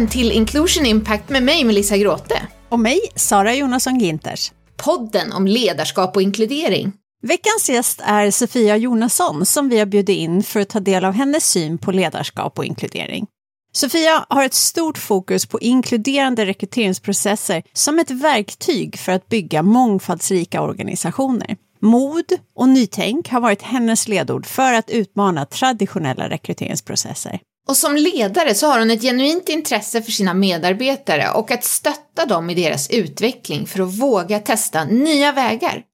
[0.00, 2.46] Välkommen till Inclusion Impact med mig Melissa Gråte.
[2.68, 4.52] Och mig, Sara Jonasson Ginters.
[4.76, 6.92] Podden om ledarskap och inkludering.
[7.22, 11.12] Veckans gäst är Sofia Jonasson som vi har bjudit in för att ta del av
[11.12, 13.26] hennes syn på ledarskap och inkludering.
[13.72, 20.62] Sofia har ett stort fokus på inkluderande rekryteringsprocesser som ett verktyg för att bygga mångfaldsrika
[20.62, 21.56] organisationer.
[21.80, 27.40] Mod och nytänk har varit hennes ledord för att utmana traditionella rekryteringsprocesser.
[27.68, 32.26] Och som ledare så har hon ett genuint intresse för sina medarbetare och att stötta
[32.26, 35.84] dem i deras utveckling för att våga testa nya vägar.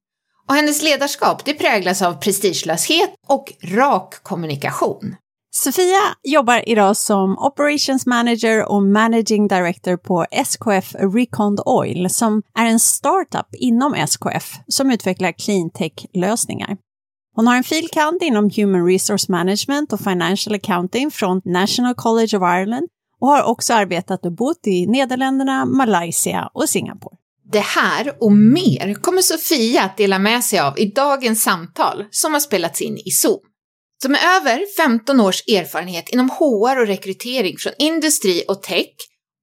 [0.48, 5.16] Och hennes ledarskap det präglas av prestigelöshet och rak kommunikation.
[5.56, 12.66] Sofia jobbar idag som Operations Manager och Managing Director på SKF Recond Oil som är
[12.66, 16.76] en startup inom SKF som utvecklar cleantech-lösningar.
[17.36, 22.42] Hon har en filkand inom Human Resource Management och Financial Accounting från National College of
[22.42, 22.88] Ireland
[23.20, 27.16] och har också arbetat och bott i Nederländerna, Malaysia och Singapore.
[27.52, 32.32] Det här och mer kommer Sofia att dela med sig av i dagens samtal som
[32.32, 33.40] har spelats in i Zoom.
[34.02, 38.94] Så med över 15 års erfarenhet inom HR och rekrytering från industri och tech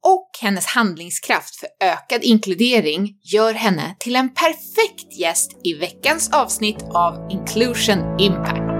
[0.03, 6.83] och hennes handlingskraft för ökad inkludering gör henne till en perfekt gäst i veckans avsnitt
[6.93, 8.73] av Inclusion Impact.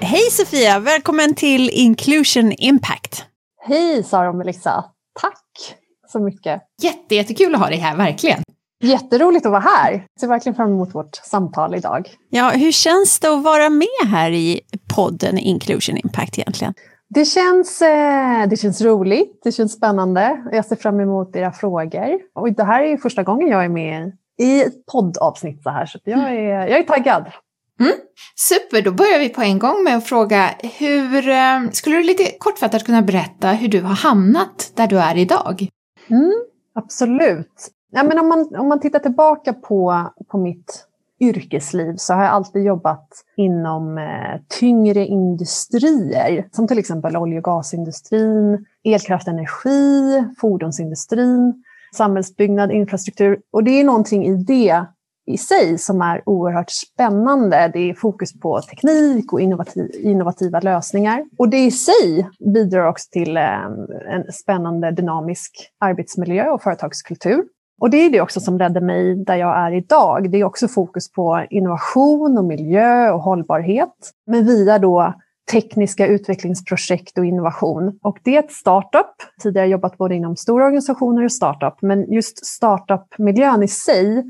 [0.00, 3.31] Hej Sofia, välkommen till Inclusion Impact.
[3.64, 4.84] Hej Sara och Melissa,
[5.20, 5.76] tack
[6.08, 6.62] så mycket.
[6.82, 8.42] Jätte, jättekul att ha dig här, verkligen.
[8.84, 9.92] Jätteroligt att vara här.
[9.92, 12.08] Jag ser verkligen fram emot vårt samtal idag.
[12.30, 14.60] Ja, hur känns det att vara med här i
[14.96, 16.74] podden Inclusion Impact egentligen?
[17.08, 20.42] Det känns, eh, det känns roligt, det känns spännande.
[20.52, 22.18] Jag ser fram emot era frågor.
[22.34, 25.98] Och det här är första gången jag är med i ett poddavsnitt så här, så
[26.04, 27.24] jag är, jag är taggad.
[27.82, 27.94] Mm.
[28.36, 32.24] Super, då börjar vi på en gång med att fråga hur, eh, skulle du lite
[32.38, 35.68] kortfattat kunna berätta hur du har hamnat där du är idag?
[36.10, 36.32] Mm,
[36.74, 37.70] absolut.
[37.92, 40.86] Ja, men om, man, om man tittar tillbaka på, på mitt
[41.20, 47.44] yrkesliv så har jag alltid jobbat inom eh, tyngre industrier som till exempel olje och
[47.44, 51.64] gasindustrin, elkraft energi, fordonsindustrin,
[51.94, 53.40] samhällsbyggnad, infrastruktur.
[53.52, 54.84] Och det är någonting i det
[55.32, 57.70] i sig som är oerhört spännande.
[57.72, 61.24] Det är fokus på teknik och innovativ, innovativa lösningar.
[61.38, 63.64] Och det i sig bidrar också till eh,
[64.10, 67.42] en spännande dynamisk arbetsmiljö och företagskultur.
[67.80, 70.30] Och det är det också som ledde mig där jag är idag.
[70.30, 73.94] Det är också fokus på innovation och miljö och hållbarhet.
[74.26, 75.14] Men via då
[75.52, 77.98] tekniska utvecklingsprojekt och innovation.
[78.02, 79.14] Och det är ett startup.
[79.42, 81.74] Tidigare jobbat både inom stora organisationer och startup.
[81.82, 84.24] Men just startup-miljön i sig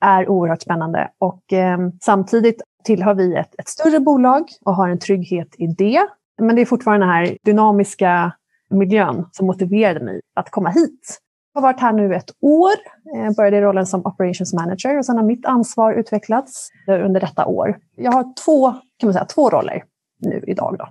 [0.00, 1.10] är oerhört spännande.
[1.18, 6.06] Och eh, samtidigt tillhör vi ett, ett, större bolag och har en trygghet i det.
[6.40, 8.32] Men det är fortfarande den här dynamiska
[8.70, 11.18] miljön som motiverade mig att komma hit.
[11.54, 12.72] Jag har varit här nu ett år,
[13.04, 17.20] jag började i rollen som operations manager och sen har mitt ansvar utvecklats eh, under
[17.20, 17.78] detta år.
[17.96, 19.84] Jag har två, kan man säga, två roller
[20.20, 20.76] nu idag.
[20.78, 20.88] Då.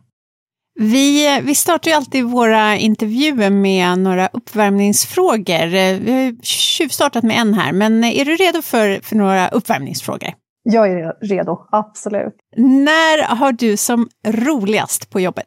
[0.80, 5.68] Vi, vi startar ju alltid våra intervjuer med några uppvärmningsfrågor.
[6.00, 10.30] Vi har tjuvstartat med en här, men är du redo för, för några uppvärmningsfrågor?
[10.64, 12.34] Jag är redo, absolut.
[12.58, 15.46] När har du som roligast på jobbet?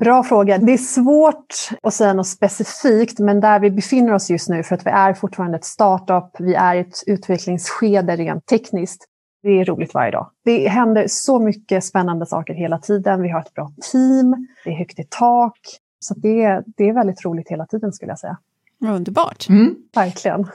[0.00, 0.58] Bra fråga.
[0.58, 4.74] Det är svårt att säga något specifikt, men där vi befinner oss just nu, för
[4.74, 9.04] att vi är fortfarande ett startup, vi är i ett utvecklingsskede rent tekniskt,
[9.42, 10.30] det är roligt varje dag.
[10.44, 13.22] Det händer så mycket spännande saker hela tiden.
[13.22, 15.58] Vi har ett bra team, det är högt i tak.
[16.00, 18.38] Så det, det är väldigt roligt hela tiden skulle jag säga.
[18.84, 19.48] Underbart.
[19.48, 19.76] Mm.
[19.94, 20.46] Verkligen.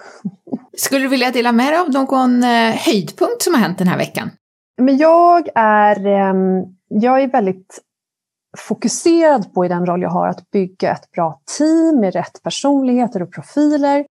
[0.78, 3.98] Skulle du vilja dela med dig av någon eh, höjdpunkt som har hänt den här
[3.98, 4.30] veckan?
[4.78, 6.34] Men jag är, eh,
[6.88, 7.80] jag är väldigt
[8.58, 13.22] fokuserad på i den roll jag har att bygga ett bra team med rätt personligheter
[13.22, 14.06] och profiler.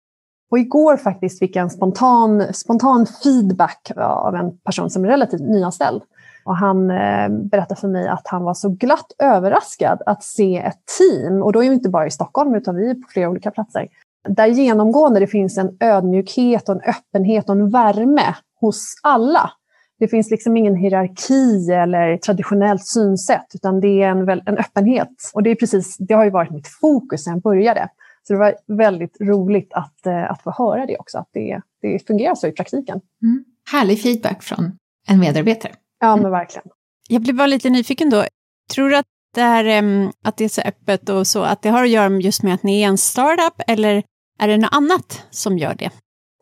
[0.51, 5.41] Och igår faktiskt fick jag en spontan, spontan feedback av en person som är relativt
[5.41, 6.01] nyanställd.
[6.45, 10.79] Och han eh, berättade för mig att han var så glatt överraskad att se ett
[10.97, 13.51] team, och då är vi inte bara i Stockholm utan vi är på flera olika
[13.51, 13.87] platser,
[14.27, 19.51] där genomgående det finns en ödmjukhet och en öppenhet och en värme hos alla.
[19.99, 25.09] Det finns liksom ingen hierarki eller traditionellt synsätt, utan det är en, en öppenhet.
[25.33, 27.89] Och det, är precis, det har ju varit mitt fokus sedan jag började.
[28.29, 32.07] Så det var väldigt roligt att, eh, att få höra det också, att det, det
[32.07, 33.01] fungerar så i praktiken.
[33.23, 33.45] Mm.
[33.71, 34.71] Härlig feedback från
[35.07, 35.71] en medarbetare.
[35.99, 36.67] Ja, men verkligen.
[37.07, 38.25] Jag blir bara lite nyfiken då.
[38.73, 39.05] Tror du att
[39.35, 42.43] där, um, att det är så öppet och så, att det har att göra just
[42.43, 44.03] med att ni är en startup eller
[44.39, 45.89] är det något annat som gör det?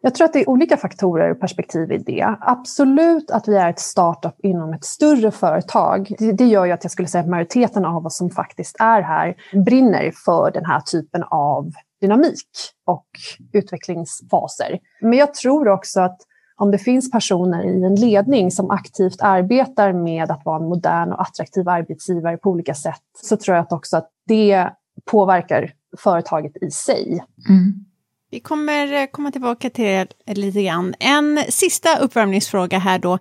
[0.02, 2.36] Jag tror att det är olika faktorer och perspektiv i det.
[2.42, 6.16] Absolut att vi är ett startup inom ett större företag.
[6.20, 9.36] Det, gör ju att jag skulle säga att majoriteten av oss som faktiskt är här
[9.66, 11.72] brinner för den här typen av
[12.02, 12.48] dynamik
[12.86, 13.08] och
[13.54, 14.80] utvecklingsfaser.
[15.02, 16.18] Men jag tror också att
[16.56, 21.12] om det finns personer i en ledning som aktivt arbetar med att vara en modern
[21.12, 24.70] och attraktiv arbetsgivare på olika sätt, så tror jag också att det
[25.12, 27.24] påverkar företaget i sig.
[27.50, 27.86] Mm.
[28.32, 30.94] Vi kommer eh, komma tillbaka till det lite grann.
[31.00, 33.20] En sista uppvärmningsfråga här då.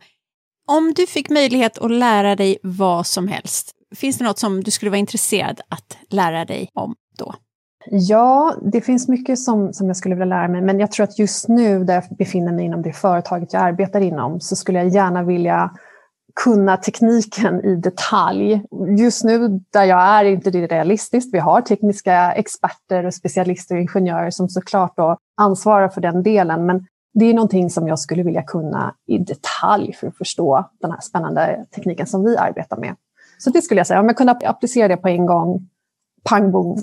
[0.68, 4.70] Om du fick möjlighet att lära dig vad som helst, finns det något som du
[4.70, 7.34] skulle vara intresserad att lära dig om då?
[7.90, 11.18] Ja, det finns mycket som, som jag skulle vilja lära mig, men jag tror att
[11.18, 14.88] just nu där jag befinner mig inom det företaget jag arbetar inom så skulle jag
[14.88, 15.70] gärna vilja
[16.44, 18.62] kunna tekniken i detalj.
[18.98, 21.34] Just nu där jag är inte det realistiskt.
[21.34, 26.66] Vi har tekniska experter och specialister och ingenjörer som såklart då ansvarar för den delen.
[26.66, 30.90] Men det är någonting som jag skulle vilja kunna i detalj för att förstå den
[30.90, 32.94] här spännande tekniken som vi arbetar med.
[33.38, 35.68] Så det skulle jag säga, om jag kunde applicera det på en gång
[36.28, 36.76] pang bom,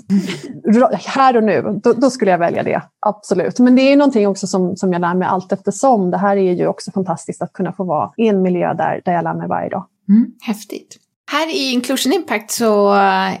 [1.06, 2.82] här och nu, då, då, skulle jag välja det.
[3.00, 3.58] Absolut.
[3.58, 6.10] Men det är någonting också som, som jag lär mig allt eftersom.
[6.10, 9.12] Det här är ju också fantastiskt att kunna få vara i en miljö där, där
[9.12, 9.86] jag lär mig varje dag.
[10.08, 10.96] Mm, häftigt.
[11.32, 12.92] Här i Inclusion Impact så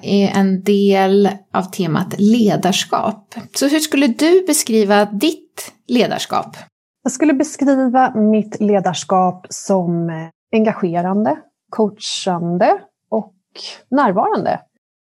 [0.02, 3.34] är en del av temat ledarskap.
[3.54, 6.56] Så hur skulle du beskriva ditt ledarskap?
[7.02, 10.10] Jag skulle beskriva mitt ledarskap som
[10.52, 11.36] engagerande,
[11.70, 12.78] coachande
[13.10, 13.34] och
[13.90, 14.60] närvarande.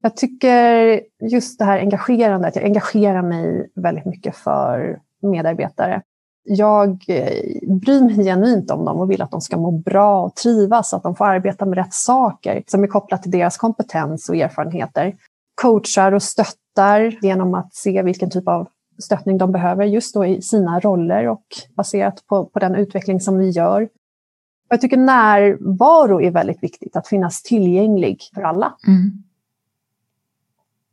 [0.06, 6.02] Jag tycker just det här engagerandet, jag engagerar mig väldigt mycket för medarbetare.
[6.44, 10.34] Jag eh, bryr mig genuint om dem och vill att de ska må bra och
[10.34, 14.36] trivas, att de får arbeta med rätt saker som är kopplat till deras kompetens och
[14.36, 15.16] erfarenheter.
[15.62, 18.68] Coachar och stöttar genom att se vilken typ av
[18.98, 23.38] stöttning de behöver just då i sina roller och baserat på, på den utveckling som
[23.38, 23.88] vi gör.
[24.68, 28.74] Jag tycker närvaro är väldigt viktigt, att finnas tillgänglig för alla.
[28.86, 29.22] Mm.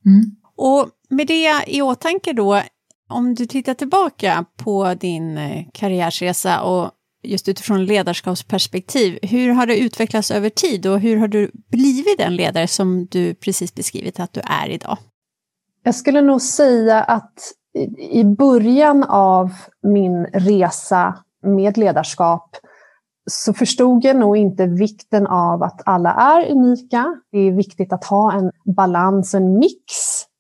[0.06, 0.36] Mm.
[0.56, 2.62] Och med det i åtanke då,
[3.10, 6.92] om du tittar tillbaka på din eh, karriärsresa och
[7.24, 12.36] just utifrån ledarskapsperspektiv, hur har det utvecklats över tid och hur har du blivit den
[12.36, 14.98] ledare som du precis beskrivit att du är idag?
[15.84, 17.34] Jag skulle nog säga att
[18.12, 19.50] i början av
[19.84, 22.58] min resa med ledarskap
[23.32, 27.16] så förstod jag nog inte vikten av att alla är unika.
[27.32, 29.94] Det är viktigt att ha en balans, en mix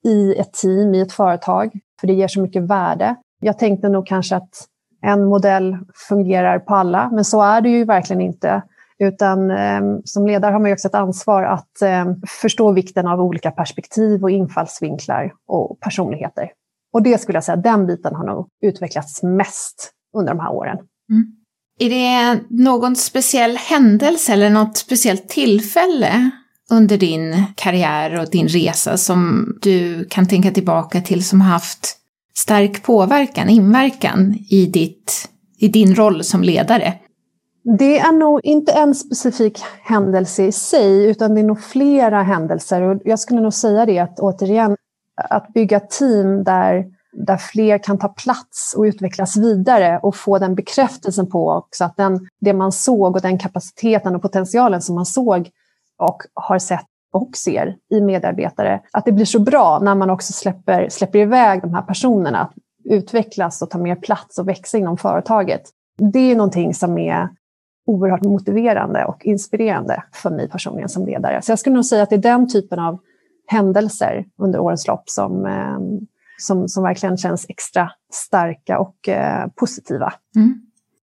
[0.05, 3.15] i ett team, i ett företag, för det ger så mycket värde.
[3.41, 4.67] Jag tänkte nog kanske att
[5.01, 5.77] en modell
[6.09, 8.61] fungerar på alla, men så är det ju verkligen inte.
[8.99, 12.05] Utan eh, som ledare har man ju också ett ansvar att eh,
[12.41, 16.51] förstå vikten av olika perspektiv och infallsvinklar och personligheter.
[16.93, 20.77] Och det skulle jag säga, den biten har nog utvecklats mest under de här åren.
[21.09, 21.42] Mm.
[21.79, 26.29] Är det någon speciell händelse eller något speciellt tillfälle
[26.71, 31.97] under din karriär och din resa som du kan tänka tillbaka till som haft
[32.35, 36.93] stark påverkan, inverkan i, ditt, i din roll som ledare?
[37.77, 42.81] Det är nog inte en specifik händelse i sig, utan det är nog flera händelser.
[42.81, 44.75] Och jag skulle nog säga det att återigen,
[45.29, 50.55] att bygga team där där fler kan ta plats och utvecklas vidare och få den
[50.55, 55.05] bekräftelsen på också att den, det man såg och den kapaciteten och potentialen som man
[55.05, 55.49] såg
[55.99, 60.33] och har sett och ser i medarbetare, att det blir så bra när man också
[60.33, 62.53] släpper, släpper iväg de här personerna att
[62.83, 65.61] utvecklas och ta mer plats och växa inom företaget.
[66.13, 67.29] Det är någonting som är
[67.85, 71.41] oerhört motiverande och inspirerande för mig personligen som ledare.
[71.41, 72.99] Så jag skulle nog säga att det är den typen av
[73.47, 75.79] händelser under årens lopp som, eh,
[76.37, 80.13] som, som verkligen känns extra starka och eh, positiva.
[80.35, 80.61] Mm.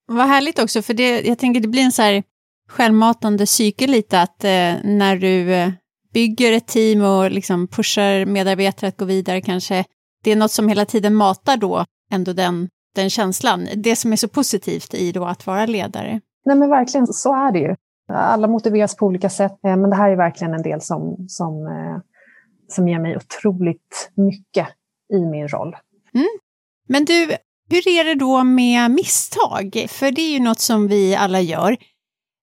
[0.07, 2.23] Vad härligt också, för det, jag tänker det blir en så här
[2.69, 5.71] självmatande cykel lite, att eh, när du eh,
[6.13, 9.85] bygger ett team och liksom pushar medarbetare att gå vidare kanske,
[10.25, 14.17] det är något som hela tiden matar då ändå den, den känslan, det som är
[14.17, 16.21] så positivt i då att vara ledare.
[16.45, 17.75] Nej men verkligen, så är det ju.
[18.13, 21.67] Alla motiveras på olika sätt, eh, men det här är verkligen en del som, som,
[21.67, 22.03] eh,
[22.69, 24.67] som ger mig otroligt mycket
[25.13, 25.77] i min roll.
[26.15, 26.29] Mm.
[26.89, 27.37] Men du,
[27.71, 29.87] hur är det då med misstag?
[29.89, 31.77] För det är ju något som vi alla gör.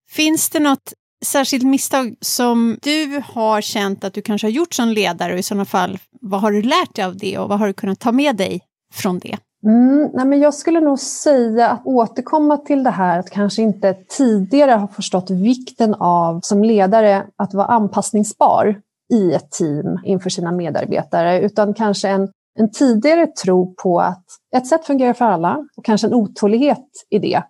[0.09, 0.93] Finns det något
[1.25, 5.43] särskilt misstag som du har känt att du kanske har gjort som ledare och i
[5.43, 8.11] sådana fall, vad har du lärt dig av det och vad har du kunnat ta
[8.11, 8.61] med dig
[8.93, 9.37] från det?
[9.65, 13.93] Mm, nej men jag skulle nog säga att återkomma till det här att kanske inte
[13.93, 18.81] tidigare ha förstått vikten av som ledare att vara anpassningsbar
[19.13, 24.67] i ett team inför sina medarbetare, utan kanske en, en tidigare tro på att ett
[24.67, 27.43] sätt fungerar för alla och kanske en otålighet i det.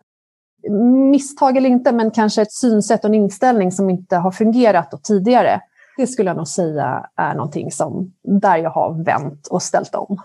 [1.12, 5.62] Misstag eller inte, men kanske ett synsätt och en inställning som inte har fungerat tidigare.
[5.98, 10.18] Det skulle jag nog säga är någonting som där jag har vänt och ställt om.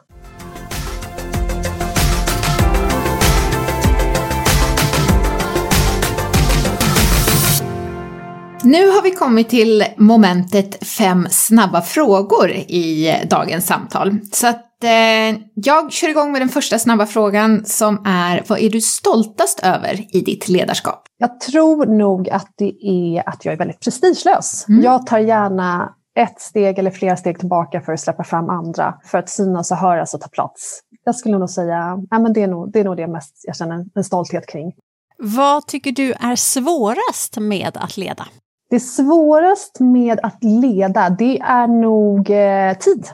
[8.64, 14.18] Nu har vi kommit till momentet fem snabba frågor i dagens samtal.
[14.32, 18.70] Så att eh, jag kör igång med den första snabba frågan som är vad är
[18.70, 21.02] du stoltast över i ditt ledarskap?
[21.18, 24.68] Jag tror nog att det är att jag är väldigt prestigelös.
[24.68, 24.82] Mm.
[24.82, 29.18] Jag tar gärna ett steg eller flera steg tillbaka för att släppa fram andra, för
[29.18, 30.80] att synas och höras och ta plats.
[31.04, 33.56] Jag skulle nog säga ja, men det, är nog, det är nog det mest jag
[33.56, 34.72] känner en stolthet kring.
[35.18, 38.26] Vad tycker du är svårast med att leda?
[38.72, 43.06] Det svåraste med att leda, det är nog eh, tid.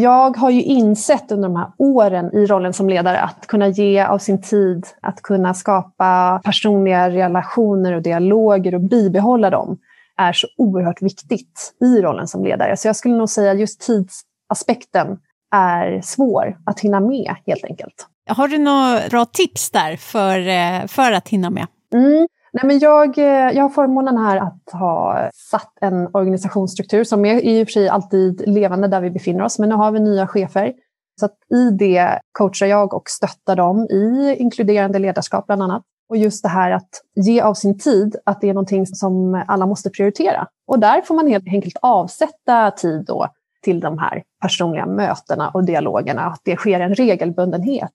[0.00, 4.00] Jag har ju insett under de här åren i rollen som ledare att kunna ge
[4.00, 9.78] av sin tid, att kunna skapa personliga relationer och dialoger och bibehålla dem
[10.16, 12.76] är så oerhört viktigt i rollen som ledare.
[12.76, 15.18] Så jag skulle nog säga att just tidsaspekten
[15.54, 18.06] är svår att hinna med helt enkelt.
[18.28, 21.66] Har du några bra tips där för, eh, för att hinna med?
[21.94, 22.26] Mm.
[22.52, 27.40] Nej, men jag, eh, jag har förmånen här att ha satt en organisationsstruktur som är
[27.40, 30.26] i och för sig alltid levande där vi befinner oss, men nu har vi nya
[30.26, 30.72] chefer.
[31.20, 35.82] Så att i det coachar jag och stöttar dem i inkluderande ledarskap bland annat.
[36.08, 39.66] Och just det här att ge av sin tid, att det är någonting som alla
[39.66, 40.46] måste prioritera.
[40.66, 43.28] Och där får man helt enkelt avsätta tid då
[43.62, 46.22] till de här personliga mötena och dialogerna.
[46.22, 47.90] Att det sker en regelbundenhet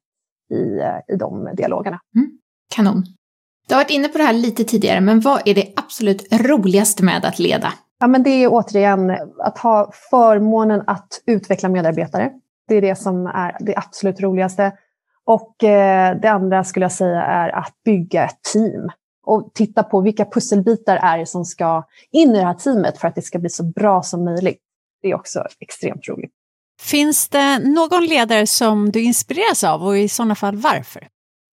[0.53, 0.79] i,
[1.13, 1.99] i de dialogerna.
[2.15, 2.29] Mm.
[2.75, 3.03] Kanon.
[3.67, 7.03] Du har varit inne på det här lite tidigare, men vad är det absolut roligaste
[7.03, 7.73] med att leda?
[7.99, 12.31] Ja, men det är återigen att ha förmånen att utveckla medarbetare.
[12.67, 14.71] Det är det som är det absolut roligaste.
[15.25, 18.89] Och eh, det andra skulle jag säga är att bygga ett team
[19.25, 23.07] och titta på vilka pusselbitar är det som ska in i det här teamet för
[23.07, 24.61] att det ska bli så bra som möjligt.
[25.01, 26.31] Det är också extremt roligt.
[26.81, 31.07] Finns det någon ledare som du inspireras av och i sådana fall varför?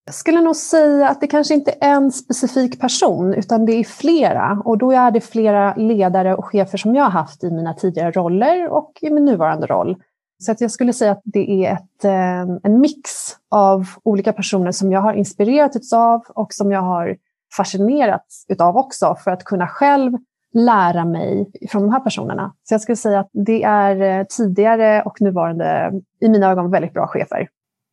[0.05, 3.85] Jag skulle nog säga att det kanske inte är en specifik person utan det är
[3.85, 7.75] flera och då är det flera ledare och chefer som jag har haft i mina
[7.75, 9.97] tidigare roller och i min nuvarande roll.
[10.39, 13.11] Så att jag skulle säga att det är ett, eh, en mix
[13.51, 17.17] av olika personer som jag har inspirerats av och som jag har
[17.57, 20.13] fascinerats utav också för att kunna själv
[20.53, 22.55] lära mig från de här personerna.
[22.63, 26.93] Så jag skulle säga att det är eh, tidigare och nuvarande, i mina ögon, väldigt
[26.93, 27.49] bra chefer.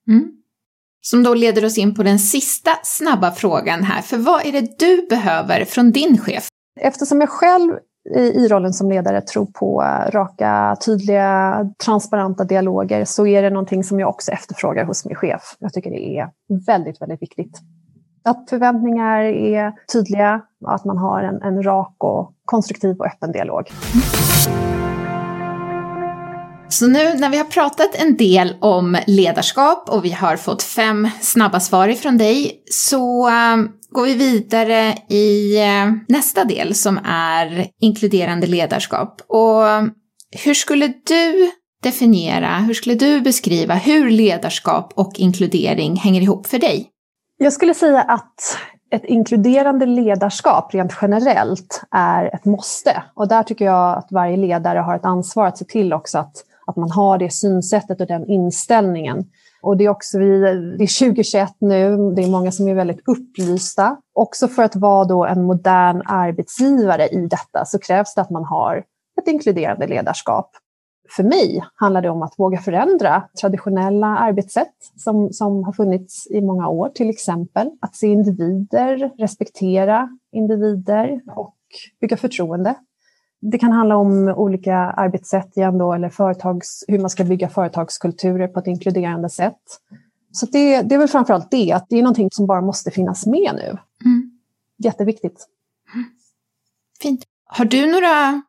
[0.07, 0.38] Mm.
[1.01, 4.79] Som då leder oss in på den sista snabba frågan här, för vad är det
[4.79, 6.47] du behöver från din chef?
[6.81, 7.73] Eftersom jag själv
[8.15, 13.99] i rollen som ledare tror på raka, tydliga, transparenta dialoger så är det någonting som
[13.99, 15.55] jag också efterfrågar hos min chef.
[15.59, 16.29] Jag tycker det är
[16.65, 17.57] väldigt, väldigt viktigt.
[18.23, 23.31] Att förväntningar är tydliga och att man har en, en rak och konstruktiv och öppen
[23.31, 23.63] dialog.
[26.69, 31.09] Så nu när vi har pratat en del om ledarskap och vi har fått fem
[31.21, 33.57] snabba svar ifrån dig så eh,
[33.89, 39.21] går vi vidare i eh, nästa del som är inkluderande ledarskap.
[39.27, 39.63] Och
[40.43, 41.51] hur skulle du
[41.83, 46.89] definiera, hur skulle du beskriva hur ledarskap och inkludering hänger ihop för dig?
[47.37, 48.57] Jag skulle säga att
[48.91, 53.03] ett inkluderande ledarskap rent generellt är ett måste.
[53.13, 56.45] Och där tycker jag att varje ledare har ett ansvar att se till också att
[56.69, 59.25] att man har det synsättet och den inställningen.
[59.61, 60.39] Och det är också vi,
[60.77, 63.97] det är 2021 nu, det är många som är väldigt upplysta.
[64.13, 68.43] Också för att vara då en modern arbetsgivare i detta så krävs det att man
[68.43, 68.83] har
[69.21, 70.51] ett inkluderande ledarskap.
[71.15, 76.41] För mig handlar det om att våga förändra traditionella arbetssätt som, som har funnits i
[76.41, 77.71] många år, till exempel.
[77.81, 81.55] Att se individer, respektera individer och
[82.01, 82.75] bygga förtroende
[83.41, 88.47] det kan handla om olika arbetssätt igen då, eller företags, hur man ska bygga företagskulturer
[88.47, 89.61] på ett inkluderande sätt.
[90.31, 93.25] Så det, det är väl framförallt det, att det är någonting som bara måste finnas
[93.25, 93.77] med nu.
[94.05, 94.31] Mm.
[94.77, 95.47] Jätteviktigt.
[97.01, 97.23] Fint.
[97.45, 98.41] Har du några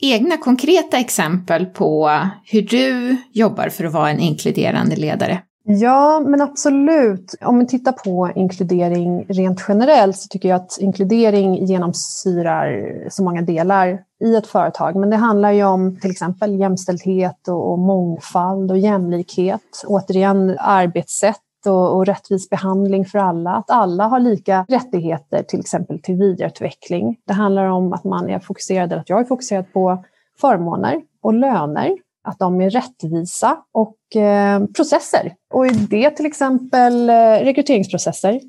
[0.00, 5.42] egna konkreta exempel på hur du jobbar för att vara en inkluderande ledare?
[5.70, 7.34] Ja, men absolut.
[7.40, 13.42] Om vi tittar på inkludering rent generellt så tycker jag att inkludering genomsyrar så många
[13.42, 14.96] delar i ett företag.
[14.96, 19.84] Men det handlar ju om till exempel jämställdhet och, mångfald och jämlikhet.
[19.86, 23.50] Återigen arbetssätt och, och rättvis behandling för alla.
[23.50, 27.16] Att alla har lika rättigheter till exempel till vidareutveckling.
[27.26, 30.04] Det handlar om att man är fokuserad, eller att jag är fokuserad på
[30.40, 35.34] förmåner och löner, att de är rättvisa och eh, processer.
[35.54, 38.40] Och i det till exempel eh, rekryteringsprocesser.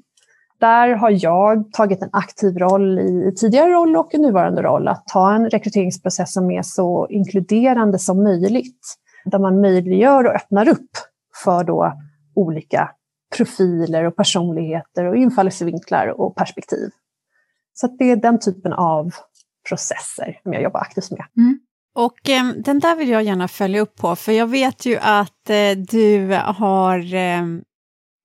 [0.60, 5.08] Där har jag tagit en aktiv roll i tidigare roll och i nuvarande roll att
[5.08, 8.96] ta en rekryteringsprocess som är så inkluderande som möjligt.
[9.26, 10.90] Där man möjliggör och öppnar upp
[11.44, 11.94] för då
[12.36, 12.92] olika
[13.38, 16.90] profiler och personligheter och infallsvinklar och perspektiv.
[17.74, 19.12] Så det är den typen av
[19.70, 21.26] processer som jag jobbar aktivt med.
[21.38, 21.60] Mm.
[21.96, 25.50] Och eh, den där vill jag gärna följa upp på, för jag vet ju att
[25.50, 27.42] eh, du har eh,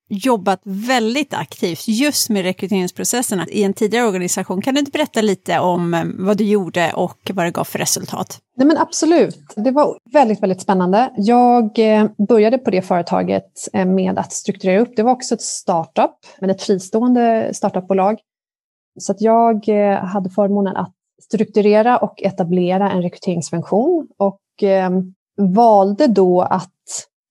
[0.08, 4.62] jobbat väldigt aktivt just med rekryteringsprocesserna i en tidigare organisation.
[4.62, 7.78] Kan du inte berätta lite om eh, vad du gjorde och vad det gav för
[7.78, 8.38] resultat?
[8.56, 11.12] Nej, men absolut, det var väldigt, väldigt spännande.
[11.16, 14.96] Jag eh, började på det företaget eh, med att strukturera upp.
[14.96, 18.18] Det var också ett startup, men ett fristående startupbolag.
[19.00, 20.94] Så att jag eh, hade förmånen att
[21.28, 24.90] strukturera och etablera en rekryteringsfunktion och eh,
[25.36, 26.70] valde då att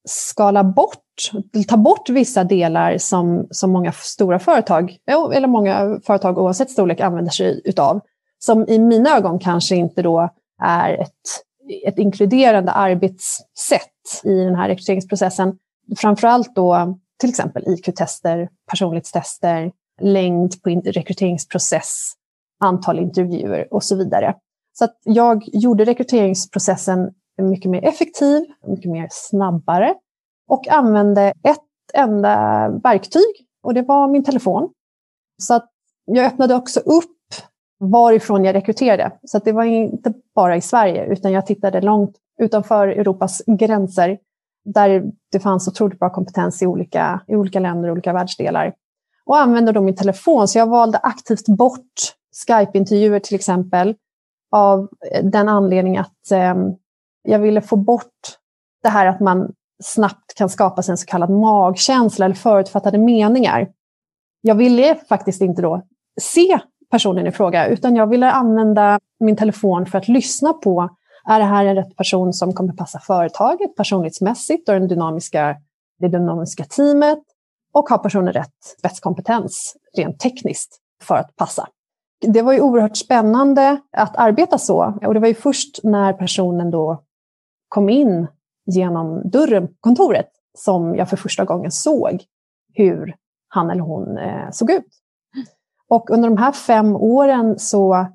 [0.08, 1.32] skala bort,
[1.68, 4.98] ta bort vissa delar som, som många stora företag,
[5.34, 8.02] eller många företag oavsett storlek använder sig utav,
[8.40, 10.30] som i mina ögon kanske inte då
[10.64, 11.10] är ett,
[11.88, 15.58] ett inkluderande arbetssätt i den här rekryteringsprocessen.
[15.98, 19.72] Framförallt då till exempel IQ-tester, personlighetstester,
[20.02, 22.14] längd på rekryteringsprocess,
[22.64, 24.36] antal intervjuer och så vidare.
[24.74, 29.94] Så att jag gjorde rekryteringsprocessen mycket mer effektiv, mycket mer snabbare
[30.48, 31.60] och använde ett
[31.94, 34.70] enda verktyg och det var min telefon.
[35.42, 35.70] Så att
[36.06, 37.10] jag öppnade också upp
[37.80, 39.12] varifrån jag rekryterade.
[39.24, 44.18] Så att det var inte bara i Sverige utan jag tittade långt utanför Europas gränser
[44.66, 48.74] där det fanns otroligt bra kompetens i olika, i olika länder och olika världsdelar.
[49.26, 53.96] Och använde då min telefon, så jag valde aktivt bort Skype-intervjuer till exempel
[54.52, 56.56] av eh, den anledningen att eh,
[57.24, 58.38] jag ville få bort
[58.84, 63.72] det här att man snabbt kan skapa sig en så kallad magkänsla eller förutfattade meningar.
[64.42, 65.82] Jag ville faktiskt inte då
[66.22, 66.60] se
[66.92, 70.90] personen i fråga, utan jag ville använda min telefon för att lyssna på,
[71.26, 75.58] är det här en rätt person som kommer passa företaget personlighetsmässigt och den dynamiska,
[76.00, 77.20] det dynamiska teamet?
[77.74, 81.68] Och har personen rätt spetskompetens rent tekniskt för att passa?
[82.28, 85.00] Det var ju oerhört spännande att arbeta så.
[85.06, 87.04] Och det var ju först när personen då
[87.70, 88.28] kom in
[88.66, 92.24] genom dörren på kontoret som jag för första gången såg
[92.74, 93.16] hur
[93.48, 94.88] han eller hon eh, såg ut.
[95.90, 98.08] Och under de här fem åren så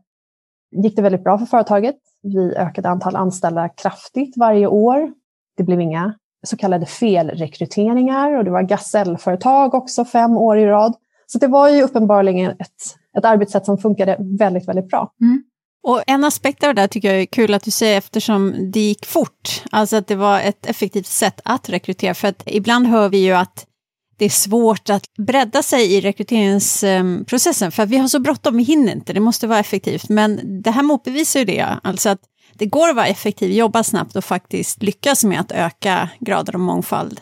[0.71, 1.97] gick det väldigt bra för företaget.
[2.23, 5.13] Vi ökade antal anställda kraftigt varje år.
[5.57, 6.15] Det blev inga
[6.47, 10.95] så kallade felrekryteringar och det var gasellföretag också fem år i rad.
[11.33, 15.13] Så det var ju uppenbarligen ett ett arbetssätt som funkade väldigt, väldigt bra.
[15.21, 15.43] Mm.
[15.83, 18.81] Och en aspekt av det där tycker jag är kul att du säger eftersom det
[18.81, 23.09] gick fort, alltså att det var ett effektivt sätt att rekrytera, för att ibland hör
[23.09, 23.67] vi ju att
[24.17, 28.63] det är svårt att bredda sig i rekryteringsprocessen, för att vi har så bråttom, vi
[28.63, 30.09] hinner inte, det måste vara effektivt.
[30.09, 32.21] Men det här motbevisar ju det, alltså att
[32.55, 36.61] det går att vara effektiv, jobba snabbt och faktiskt lyckas med att öka graden av
[36.61, 37.21] mångfald.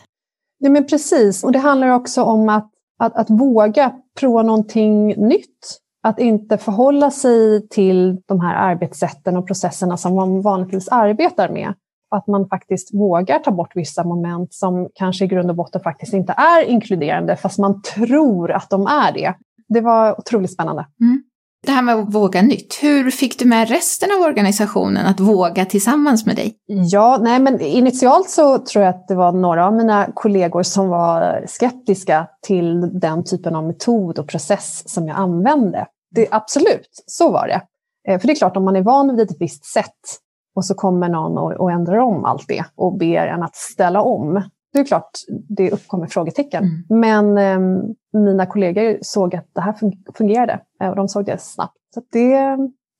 [0.59, 5.79] Ja, men precis, och det handlar också om att, att, att våga prova någonting nytt
[6.03, 11.73] att inte förhålla sig till de här arbetssätten och processerna som man vanligtvis arbetar med.
[12.09, 16.13] Att man faktiskt vågar ta bort vissa moment som kanske i grund och botten faktiskt
[16.13, 19.33] inte är inkluderande, fast man tror att de är det.
[19.67, 20.85] Det var otroligt spännande.
[21.01, 21.23] Mm.
[21.65, 25.65] Det här med att våga nytt, hur fick du med resten av organisationen att våga
[25.65, 26.55] tillsammans med dig?
[26.65, 30.89] Ja, nej men initialt så tror jag att det var några av mina kollegor som
[30.89, 35.85] var skeptiska till den typen av metod och process som jag använde.
[36.15, 37.61] Det, absolut, så var det.
[38.07, 40.19] Eh, för det är klart, om man är van vid ett visst sätt
[40.55, 44.01] och så kommer någon och, och ändrar om allt det och ber en att ställa
[44.01, 44.41] om.
[44.73, 45.09] Det är klart,
[45.49, 46.63] det uppkommer frågetecken.
[46.63, 46.99] Mm.
[46.99, 49.75] Men eh, mina kollegor såg att det här
[50.13, 51.77] fungerade eh, och de såg det snabbt.
[51.93, 52.57] Så det,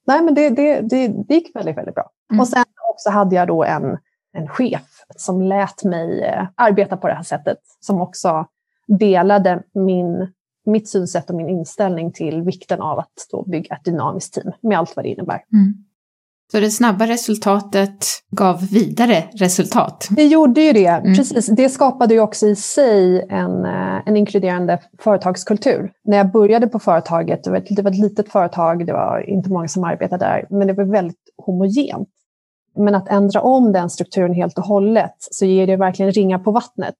[0.08, 2.10] nej, men det, det, det, det gick väldigt, väldigt bra.
[2.32, 2.40] Mm.
[2.40, 3.98] Och sen också hade jag då en,
[4.34, 8.46] en chef som lät mig eh, arbeta på det här sättet, som också
[8.88, 10.28] delade min
[10.68, 14.96] mitt synsätt och min inställning till vikten av att bygga ett dynamiskt team med allt
[14.96, 15.44] vad det innebär.
[15.54, 15.74] Mm.
[16.52, 20.08] Så det snabba resultatet gav vidare resultat?
[20.10, 21.16] Det gjorde ju det, mm.
[21.16, 21.48] precis.
[21.48, 25.92] Det skapade ju också i sig en, eh, en inkluderande företagskultur.
[26.04, 29.30] När jag började på företaget, det var, ett, det var ett litet företag, det var
[29.30, 32.10] inte många som arbetade där, men det var väldigt homogent.
[32.76, 36.52] Men att ändra om den strukturen helt och hållet så ger det verkligen ringar på
[36.52, 36.96] vattnet.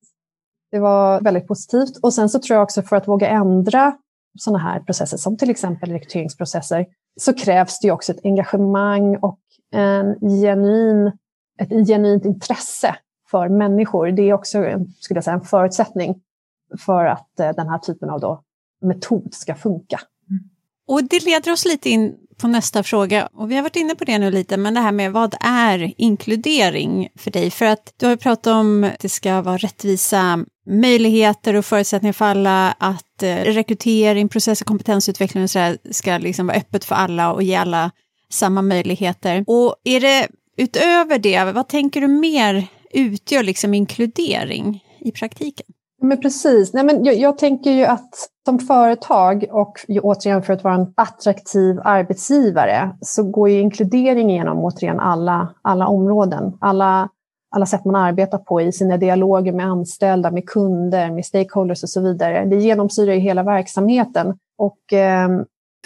[0.72, 1.98] Det var väldigt positivt.
[2.02, 3.94] Och sen så tror jag också för att våga ändra
[4.38, 6.86] sådana här processer, som till exempel rekryteringsprocesser,
[7.20, 9.40] så krävs det också ett engagemang och
[9.72, 11.12] en genuin,
[11.60, 12.96] ett genuint intresse
[13.32, 14.12] för människor.
[14.12, 14.64] Det är också
[15.00, 16.22] skulle jag säga, en förutsättning
[16.80, 18.44] för att eh, den här typen av då
[18.82, 20.00] metod ska funka.
[20.30, 20.44] Mm.
[20.88, 24.06] Och det leder oss lite in på nästa fråga, och vi har varit inne på
[24.06, 27.52] det nu lite, men det här med vad är inkludering för dig?
[27.52, 32.14] För att du har ju pratat om att det ska vara rättvisa möjligheter och förutsättningar
[32.14, 36.86] för alla, att eh, rekrytering, process och kompetensutveckling och så där ska liksom vara öppet
[36.86, 37.92] för alla och ge alla
[38.30, 39.44] samma möjligheter.
[39.48, 45.66] Och är det utöver det, vad tänker du mer utgör liksom inkludering i praktiken?
[46.02, 46.74] Men precis.
[46.74, 50.94] Nej, men jag, jag, tänker ju att som företag och återigen för att vara en
[50.96, 56.58] attraktiv arbetsgivare så går ju inkludering igenom återigen alla, alla områden.
[56.62, 57.10] Alla,
[57.56, 61.90] alla sätt man arbetar på i sina dialoger med anställda, med kunder, med stakeholders och
[61.90, 62.46] så vidare.
[62.46, 64.38] Det genomsyrar ju hela verksamheten.
[64.58, 65.30] Och eh,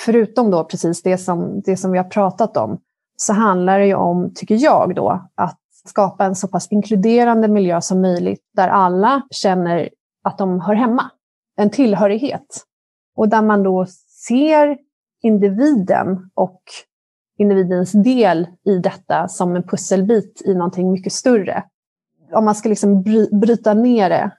[0.06, 2.78] förutom då precis det som, det som vi har pratat om
[3.18, 7.82] så handlar det ju om, tycker jag då, att skapa en så pass inkluderande miljö
[7.82, 9.90] som möjligt där alla känner
[10.24, 11.12] att de hör hemma,
[11.58, 12.66] en tillhörighet.
[13.16, 13.86] Och där man då
[14.28, 14.78] ser
[15.22, 16.62] individen och
[17.38, 21.64] individens del i detta som en pusselbit i någonting mycket större.
[22.34, 23.04] Om man ska liksom
[23.42, 24.32] bryta ner det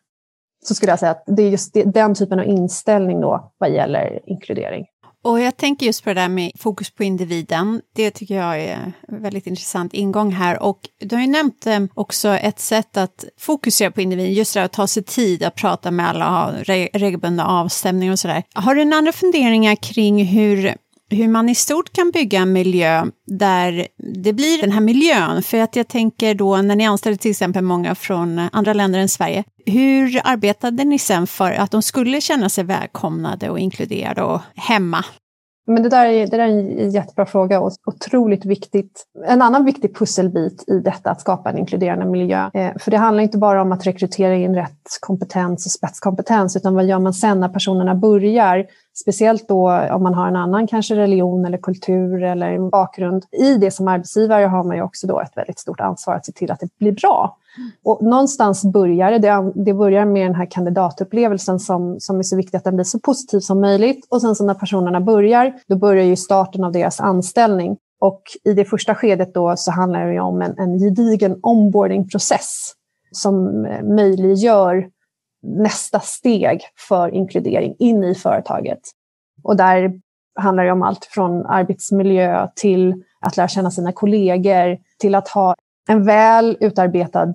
[0.65, 4.31] så skulle jag säga att det är just den typen av inställning då vad gäller
[4.31, 4.87] inkludering.
[5.25, 7.81] Och jag tänker just på det där med fokus på individen.
[7.95, 10.63] Det tycker jag är en väldigt intressant ingång här.
[10.63, 14.65] Och du har ju nämnt eh, också ett sätt att fokusera på individen, just det
[14.65, 16.53] att ta sig tid att prata med alla, ha
[16.93, 18.43] regelbundna avstämningar och sådär.
[18.55, 20.75] Har du några andra funderingar kring hur
[21.13, 23.87] hur man i stort kan bygga en miljö där
[24.23, 25.43] det blir den här miljön.
[25.43, 29.09] För att jag tänker då när ni anställde till exempel många från andra länder än
[29.09, 34.41] Sverige, hur arbetade ni sen för att de skulle känna sig välkomnade och inkluderade och
[34.57, 35.05] hemma?
[35.67, 39.07] Men det där, är, det där är en jättebra fråga och otroligt viktigt.
[39.27, 42.51] En annan viktig pusselbit i detta att skapa en inkluderande miljö.
[42.55, 46.75] Eh, för det handlar inte bara om att rekrytera in rätt kompetens och spetskompetens, utan
[46.75, 48.67] vad gör man sen när personerna börjar?
[48.95, 53.25] Speciellt då om man har en annan kanske religion eller kultur eller bakgrund.
[53.33, 56.33] I det som arbetsgivare har man ju också då ett väldigt stort ansvar att se
[56.33, 57.37] till att det blir bra.
[57.85, 62.59] Och någonstans börjar det, det börjar med den här kandidatupplevelsen som, som är så viktig
[62.59, 64.07] att den blir så positiv som möjligt.
[64.11, 67.77] Och sen så när personerna börjar, då börjar ju starten av deras anställning.
[68.01, 72.73] Och i det första skedet då så handlar det om en, en gedigen onboardingprocess
[73.11, 74.89] som eh, möjliggör
[75.43, 78.81] nästa steg för inkludering in i företaget.
[79.43, 80.01] Och där
[80.41, 85.55] handlar det om allt från arbetsmiljö till att lära känna sina kollegor, till att ha
[85.89, 87.35] en väl utarbetad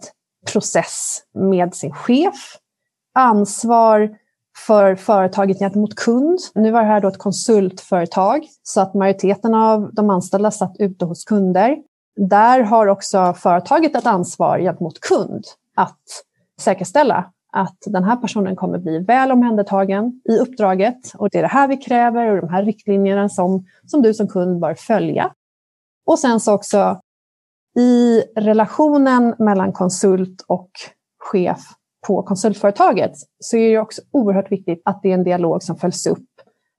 [0.51, 2.57] process med sin chef,
[3.15, 4.17] ansvar
[4.65, 6.39] för företaget gentemot kund.
[6.55, 11.05] Nu var det här då ett konsultföretag, så att majoriteten av de anställda satt ute
[11.05, 11.77] hos kunder.
[12.15, 15.43] Där har också företaget ett ansvar gentemot kund
[15.75, 15.99] att
[16.61, 21.47] säkerställa att den här personen kommer bli väl omhändertagen i uppdraget och det är det
[21.47, 25.31] här vi kräver och de här riktlinjerna som, som du som kund bör följa.
[26.05, 27.01] Och sen så också
[27.77, 30.69] i relationen mellan konsult och
[31.31, 31.59] chef
[32.07, 36.07] på konsultföretaget så är det också oerhört viktigt att det är en dialog som följs
[36.07, 36.27] upp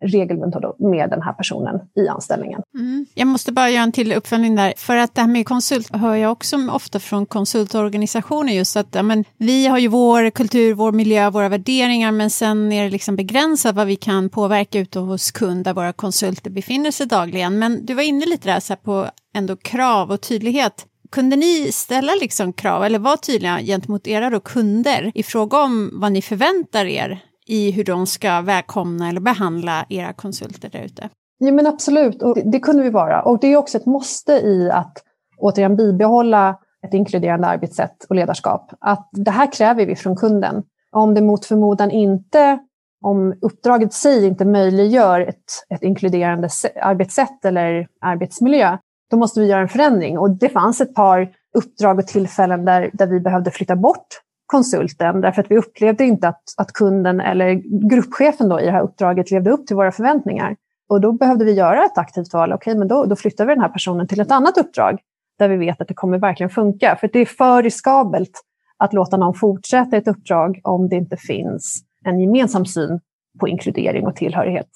[0.04, 2.62] regelbundet med den här personen i anställningen.
[2.78, 3.06] Mm.
[3.14, 6.14] Jag måste bara göra en till uppföljning där, för att det här med konsult hör
[6.14, 10.92] jag också ofta från konsultorganisationer just att ja, men, vi har ju vår kultur, vår
[10.92, 15.30] miljö, våra värderingar, men sen är det liksom begränsat vad vi kan påverka ute hos
[15.30, 17.58] kund där våra konsulter befinner sig dagligen.
[17.58, 20.86] Men du var inne lite där så på ändå krav och tydlighet.
[21.10, 25.90] Kunde ni ställa liksom krav eller vara tydliga gentemot era då kunder i fråga om
[25.92, 31.08] vad ni förväntar er i hur de ska välkomna eller behandla era konsulter där ute?
[31.38, 33.22] Ja, men absolut, och det, det, kunde vi vara.
[33.22, 35.02] Och det är också ett måste i att
[35.38, 38.72] återigen bibehålla ett inkluderande arbetssätt och ledarskap.
[38.80, 40.62] Att det här kräver vi från kunden.
[40.92, 42.58] Om det mot förmodan inte,
[43.04, 45.44] om uppdraget i sig inte möjliggör ett,
[45.74, 46.48] ett inkluderande
[46.82, 48.78] arbetssätt eller arbetsmiljö,
[49.10, 50.18] då måste vi göra en förändring.
[50.18, 54.06] Och det fanns ett par uppdrag och tillfällen där, där vi behövde flytta bort
[54.46, 57.54] konsulten därför att vi upplevde inte att, att kunden eller
[57.90, 60.56] gruppchefen då i det här uppdraget levde upp till våra förväntningar.
[60.88, 62.52] Och då behövde vi göra ett aktivt val.
[62.52, 64.98] Okej, men då, då flyttar vi den här personen till ett annat uppdrag
[65.38, 66.96] där vi vet att det kommer verkligen funka.
[67.00, 68.42] För det är för riskabelt
[68.76, 73.00] att låta någon fortsätta ett uppdrag om det inte finns en gemensam syn
[73.40, 74.68] på inkludering och tillhörighet.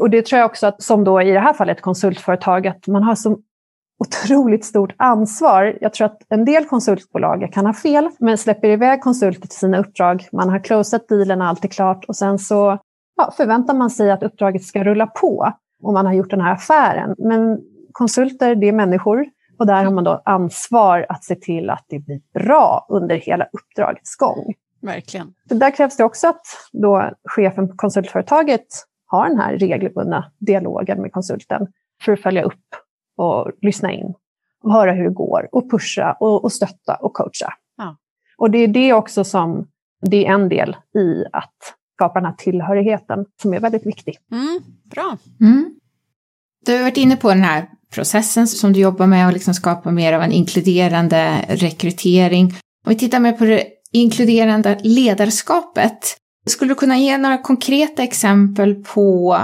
[0.00, 3.02] Och det tror jag också att, som då i det här fallet konsultföretag, att man
[3.02, 3.38] har så
[3.98, 5.78] otroligt stort ansvar.
[5.80, 9.78] Jag tror att en del konsultbolag kan ha fel, men släpper iväg konsulter till sina
[9.78, 10.28] uppdrag.
[10.32, 12.78] Man har closat dealen, allt är klart och sen så
[13.16, 15.52] ja, förväntar man sig att uppdraget ska rulla på
[15.82, 17.14] och man har gjort den här affären.
[17.18, 17.60] Men
[17.92, 19.26] konsulter, det är människor
[19.58, 23.46] Och där har man då ansvar att se till att det blir bra under hela
[23.52, 24.54] uppdragets gång.
[24.82, 25.34] Verkligen.
[25.48, 28.66] Så där krävs det också att då chefen på konsultföretaget
[29.12, 31.66] har den här regelbundna dialogen med konsulten
[32.04, 32.64] för att följa upp
[33.16, 34.14] och lyssna in
[34.62, 37.54] och höra hur det går och pusha och, och stötta och coacha.
[37.76, 37.96] Ja.
[38.36, 39.68] Och det är det också som,
[40.00, 41.54] det är en del i att
[41.94, 44.18] skapa den här tillhörigheten som är väldigt viktig.
[44.32, 45.16] Mm, bra.
[45.40, 45.74] Mm.
[46.66, 49.90] Du har varit inne på den här processen som du jobbar med och liksom skapa
[49.90, 52.46] mer av en inkluderande rekrytering.
[52.86, 58.74] Om vi tittar mer på det inkluderande ledarskapet, skulle du kunna ge några konkreta exempel
[58.74, 59.38] på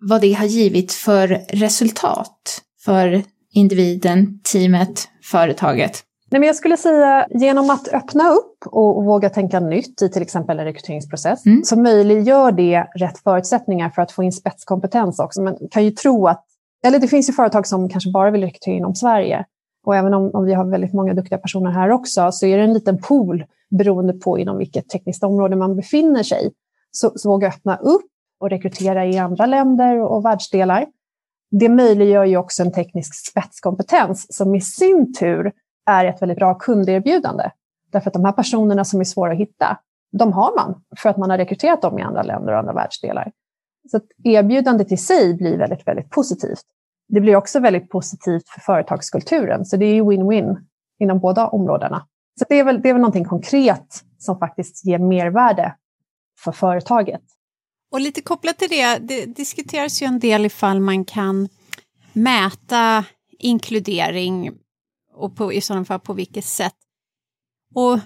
[0.00, 3.22] vad det har givit för resultat för
[3.52, 6.02] individen, teamet, företaget?
[6.30, 10.08] Nej, men jag skulle säga genom att öppna upp och, och våga tänka nytt i
[10.08, 11.64] till exempel en rekryteringsprocess Mm.
[11.64, 15.42] så möjliggör det rätt förutsättningar för att få in spetskompetens också.
[15.42, 16.44] Man kan ju tro att,
[16.86, 19.44] eller det finns ju företag som kanske bara vill rekrytera inom Sverige
[19.86, 22.64] och även om, om vi har väldigt många duktiga personer här också så är det
[22.64, 26.52] en liten pool beroende på inom vilket tekniskt område man befinner sig.
[26.90, 28.06] Så, så våga öppna upp
[28.40, 30.86] och rekrytera i andra länder och världsdelar.
[31.50, 35.52] Det möjliggör ju också en teknisk spetskompetens som i sin tur
[35.86, 37.50] är ett väldigt bra kunderbjudande.
[37.92, 39.78] Därför att de här personerna som är svåra att hitta,
[40.12, 43.32] de har man för att man har rekryterat dem i andra länder och andra världsdelar.
[43.90, 46.62] Så att erbjudandet i sig blir väldigt, väldigt positivt.
[47.08, 50.56] Det blir också väldigt positivt för företagskulturen, så det är ju win-win
[50.98, 52.06] inom båda områdena.
[52.38, 55.74] Så det är, väl, det är väl någonting konkret som faktiskt ger mervärde
[56.44, 57.22] för företaget.
[57.92, 61.48] Och lite kopplat till det, det diskuteras ju en del ifall man kan
[62.12, 63.04] mäta
[63.38, 64.50] inkludering
[65.14, 66.74] och på, i sådana fall på vilket sätt.
[67.74, 67.98] Och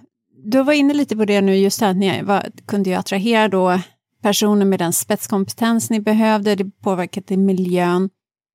[0.44, 3.80] du var inne lite på det nu, just att ni var, kunde ju attrahera då
[4.22, 8.10] personer med den spetskompetens ni behövde, det påverkade miljön.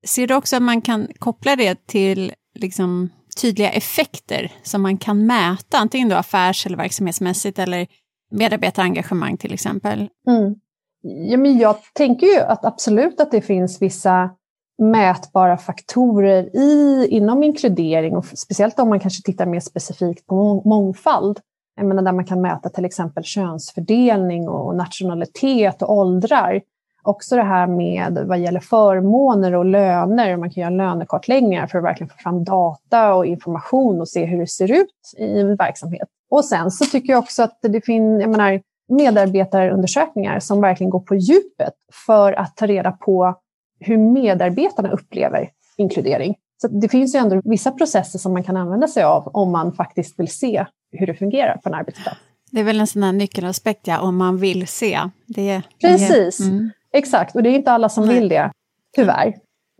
[0.05, 3.09] Ser du också att man kan koppla det till liksom,
[3.41, 7.87] tydliga effekter som man kan mäta, antingen då affärs eller verksamhetsmässigt eller
[8.31, 10.09] medarbetarengagemang till exempel?
[10.27, 10.55] Mm.
[11.01, 14.29] Ja, men jag tänker ju att absolut att det finns vissa
[14.77, 21.39] mätbara faktorer i, inom inkludering och speciellt om man kanske tittar mer specifikt på mångfald.
[21.75, 26.61] Jag menar där man kan mäta till exempel könsfördelning och nationalitet och åldrar.
[27.05, 30.37] Också det här med vad gäller förmåner och löner.
[30.37, 34.39] Man kan göra lönekartläggningar för att verkligen få fram data och information och se hur
[34.39, 36.07] det ser ut i en verksamhet.
[36.29, 40.99] Och sen så tycker jag också att det finns, jag menar, medarbetarundersökningar som verkligen går
[40.99, 41.73] på djupet
[42.05, 43.35] för att ta reda på
[43.79, 46.35] hur medarbetarna upplever inkludering.
[46.61, 49.73] Så det finns ju ändå vissa processer som man kan använda sig av om man
[49.73, 52.17] faktiskt vill se hur det fungerar på en arbetsplats.
[52.51, 54.99] Det är väl en sån här nyckelaspekt, ja, om man vill se.
[55.27, 56.71] Det, Precis, Mm.
[56.97, 57.35] Exakt.
[57.35, 58.19] Och det är inte alla som Nej.
[58.19, 58.51] vill det,
[58.95, 59.33] tyvärr.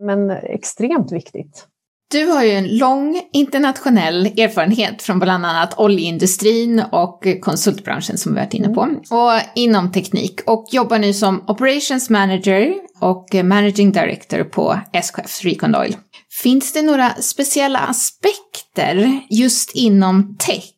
[0.04, 1.66] Men extremt viktigt.
[2.10, 8.40] Du har ju en lång internationell erfarenhet från bland annat oljeindustrin och konsultbranschen som vi
[8.40, 14.44] varit inne på, och inom teknik och jobbar nu som Operations Manager och Managing Director
[14.44, 15.96] på SKF Recon Oil.
[16.42, 20.72] Finns det några speciella aspekter just inom tech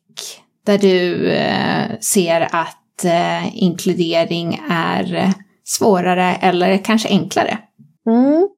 [0.65, 5.33] där du eh, ser att eh, inkludering är
[5.77, 7.57] svårare eller kanske enklare?
[8.09, 8.49] Mm.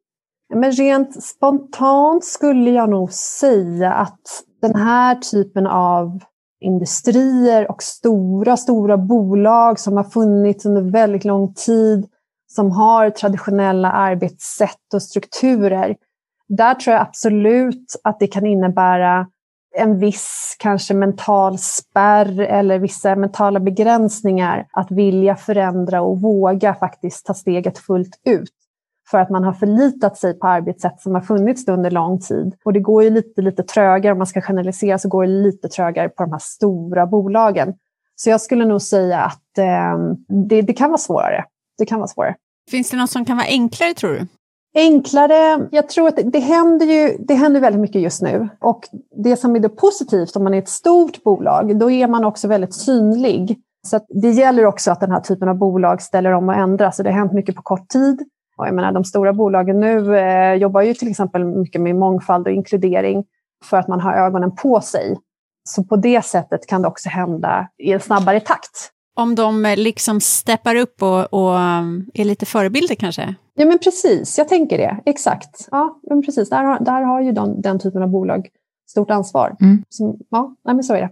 [0.54, 4.21] Men rent spontant skulle jag nog säga att
[4.62, 6.19] den här typen av
[6.62, 12.06] industrier och stora, stora bolag som har funnits under väldigt lång tid,
[12.47, 15.95] som har traditionella arbetssätt och strukturer.
[16.47, 19.28] Där tror jag absolut att det kan innebära
[19.75, 27.25] en viss kanske mental spärr eller vissa mentala begränsningar att vilja förändra och våga faktiskt
[27.25, 28.51] ta steget fullt ut
[29.12, 32.55] för att man har förlitat sig på arbetssätt som har funnits under lång tid.
[32.65, 35.67] Och det går ju lite, lite trögare, om man ska generalisera så går det lite
[35.67, 37.73] trögare på de här stora bolagen.
[38.15, 39.97] Så jag skulle nog säga att eh,
[40.47, 41.45] det, det kan vara svårare.
[41.77, 42.36] Det kan vara svårare.
[42.71, 44.27] Finns det något som kan vara enklare tror du?
[44.73, 48.49] Enklare, jag tror att det, händer ju det händer väldigt mycket just nu.
[48.60, 48.88] Och
[49.23, 52.47] det som är det positivt om man är ett stort bolag, då är man också
[52.47, 53.60] väldigt synlig.
[53.88, 56.97] Så att det gäller också att den här typen av bolag ställer om och ändras.
[56.97, 58.21] Så det har hänt mycket på kort tid.
[58.57, 62.47] Och jag menar, de stora bolagen nu eh, jobbar ju till exempel mycket med mångfald
[62.47, 63.23] och inkludering
[63.65, 65.17] för att man har ögonen på sig.
[65.63, 68.91] Så på det sättet kan det också hända i en snabbare takt.
[69.15, 73.36] Om de eh, liksom steppar upp och, och um, är lite förebilder kanske?
[73.54, 74.38] Ja, men precis.
[74.38, 75.02] Jag tänker det.
[75.06, 75.67] Exakt.
[75.71, 76.50] Ja, men precis.
[76.50, 78.47] Där har, där har ju de, den typen av bolag
[78.89, 79.56] stort ansvar.
[79.62, 79.84] Mm.
[79.89, 81.10] Som, ja, nej, men så är det.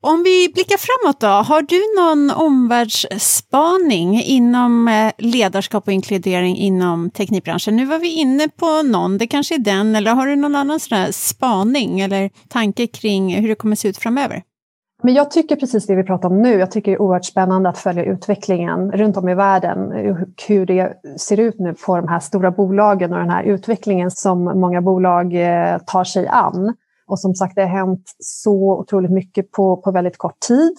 [0.00, 7.10] Om vi blickar framåt då, har du någon omvärldsspaning inom eh, ledarskap och inkludering inom
[7.10, 7.76] teknikbranschen?
[7.76, 10.80] Nu var vi inne på någon, det kanske är den, eller har du någon annan
[10.80, 14.42] sån spaning eller tanke kring hur det kommer se ut framöver?
[15.06, 16.52] Men jag tycker precis det vi pratar om nu.
[16.52, 19.92] Jag tycker det är oerhört spännande att följa utvecklingen runt om i världen.
[20.48, 24.44] Hur det ser ut nu på de här stora bolagen och den här utvecklingen som
[24.44, 26.74] många bolag eh, tar sig an.
[27.06, 30.76] Och som sagt, det har hänt så otroligt mycket på, på väldigt kort tid.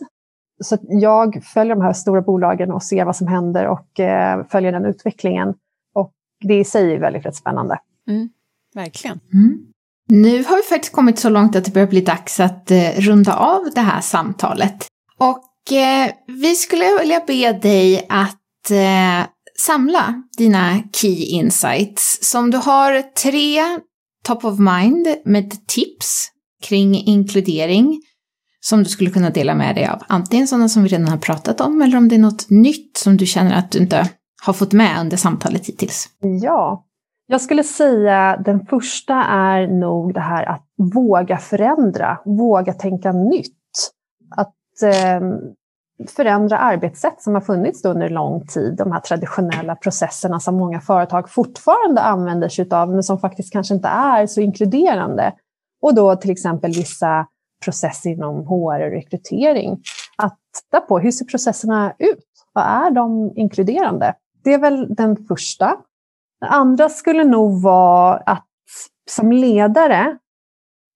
[0.63, 4.71] Så jag följer de här stora bolagen och ser vad som händer och eh, följer
[4.71, 5.53] den utvecklingen.
[5.93, 6.13] Och
[6.47, 7.79] det i sig är väldigt, väldigt spännande.
[8.07, 8.29] Mm,
[8.75, 9.19] verkligen.
[9.33, 9.73] Mm.
[10.07, 13.33] Nu har vi faktiskt kommit så långt att det börjar bli dags att eh, runda
[13.33, 14.87] av det här samtalet.
[15.19, 19.27] Och eh, vi skulle vilja be dig att eh,
[19.61, 22.19] samla dina key insights.
[22.21, 23.59] Så om du har tre
[24.23, 26.27] top of mind med tips
[26.63, 28.01] kring inkludering
[28.59, 30.03] som du skulle kunna dela med dig av.
[30.07, 33.17] Antingen sådana som vi redan har pratat om eller om det är något nytt som
[33.17, 34.09] du känner att du inte
[34.41, 36.09] har fått med under samtalet hittills.
[36.41, 36.86] Ja,
[37.27, 43.53] jag skulle säga den första är nog det här att våga förändra, våga tänka nytt.
[44.35, 45.21] Att eh,
[46.07, 51.29] förändra arbetssätt som har funnits under lång tid, de här traditionella processerna som många företag
[51.29, 55.33] fortfarande använder sig av, men som faktiskt kanske inte är så inkluderande.
[55.81, 57.27] Och då till exempel vissa
[57.65, 59.81] processer inom HR och rekrytering.
[60.17, 62.25] Att titta på hur ser processerna ut?
[62.53, 64.13] Vad är de inkluderande?
[64.43, 65.77] Det är väl den första.
[66.41, 68.43] Det andra skulle nog vara att
[69.09, 70.17] som ledare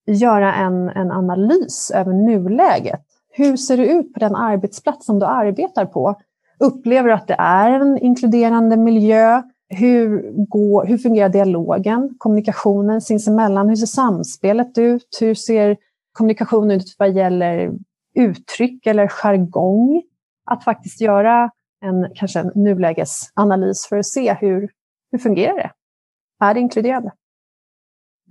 [0.08, 3.02] göra en, en analys över nuläget.
[3.30, 6.16] Hur ser det ut på den arbetsplats som du arbetar på?
[6.60, 9.42] Upplever du att det är en inkluderande miljö?
[9.70, 13.70] Hur, går, hur fungerar dialogen, kommunikationen sinsemellan?
[13.70, 15.18] Hur ser samspelet ut?
[15.22, 15.78] Hur ser
[16.14, 17.72] kommunikationen ut vad gäller
[18.16, 20.02] uttryck eller jargong?
[20.46, 21.52] Att faktiskt göra
[21.86, 24.70] en, kanske en nulägesanalys för att se hur,
[25.12, 25.72] hur fungerar det?
[26.46, 27.12] Är det inkluderande?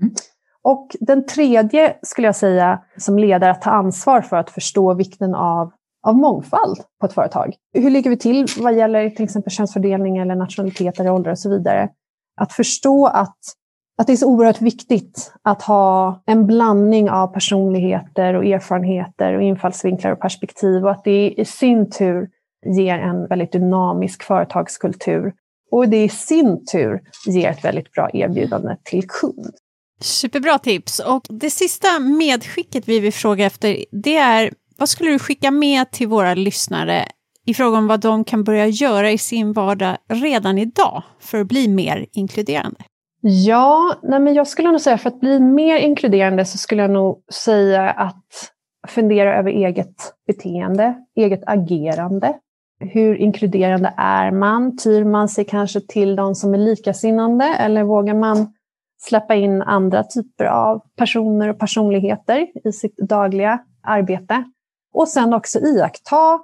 [0.01, 0.15] Mm.
[0.63, 5.35] Och den tredje skulle jag säga som ledare att ta ansvar för att förstå vikten
[5.35, 5.73] av,
[6.07, 7.55] av mångfald på ett företag.
[7.75, 11.51] Hur ligger vi till vad gäller till exempel könsfördelning eller nationalitet eller ålder och så
[11.51, 11.89] vidare?
[12.41, 13.39] Att förstå att,
[13.99, 19.43] att det är så oerhört viktigt att ha en blandning av personligheter och erfarenheter och
[19.43, 22.29] infallsvinklar och perspektiv och att det i sin tur
[22.67, 25.33] ger en väldigt dynamisk företagskultur
[25.71, 29.55] och det i sin tur ger ett väldigt bra erbjudande till kund.
[30.01, 30.99] Superbra tips.
[30.99, 35.91] Och det sista medskicket vi vill fråga efter, det är vad skulle du skicka med
[35.91, 37.05] till våra lyssnare
[37.47, 41.49] i fråga om vad de kan börja göra i sin vardag redan idag för att
[41.49, 42.81] bli mer inkluderande?
[43.23, 46.91] Ja, nej men jag skulle nog säga för att bli mer inkluderande så skulle jag
[46.91, 48.25] nog säga att
[48.89, 49.95] fundera över eget
[50.27, 52.35] beteende, eget agerande.
[52.81, 54.77] Hur inkluderande är man?
[54.77, 58.53] Tyr man sig kanske till de som är likasinnande eller vågar man
[59.01, 64.45] släppa in andra typer av personer och personligheter i sitt dagliga arbete?
[64.93, 66.41] Och sen också iaktta